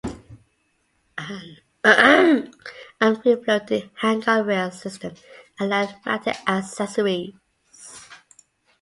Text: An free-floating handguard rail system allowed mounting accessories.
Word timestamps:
An 1.85 2.51
free-floating 3.21 3.91
handguard 4.01 4.47
rail 4.47 4.71
system 4.71 5.13
allowed 5.59 5.95
mounting 6.07 6.33
accessories. 6.47 7.35